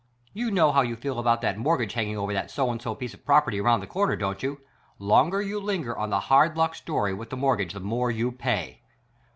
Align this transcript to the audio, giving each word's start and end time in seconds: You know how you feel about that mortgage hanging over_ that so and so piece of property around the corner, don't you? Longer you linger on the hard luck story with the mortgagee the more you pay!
You 0.33 0.49
know 0.49 0.71
how 0.71 0.81
you 0.81 0.95
feel 0.95 1.19
about 1.19 1.41
that 1.41 1.59
mortgage 1.59 1.93
hanging 1.93 2.15
over_ 2.15 2.33
that 2.33 2.49
so 2.49 2.71
and 2.71 2.81
so 2.81 2.95
piece 2.95 3.13
of 3.13 3.23
property 3.23 3.59
around 3.61 3.81
the 3.81 3.85
corner, 3.85 4.15
don't 4.15 4.41
you? 4.41 4.61
Longer 4.97 5.43
you 5.43 5.59
linger 5.59 5.95
on 5.95 6.09
the 6.09 6.21
hard 6.21 6.57
luck 6.57 6.73
story 6.73 7.13
with 7.13 7.29
the 7.29 7.37
mortgagee 7.37 7.73
the 7.75 7.81
more 7.85 8.09
you 8.09 8.31
pay! 8.31 8.81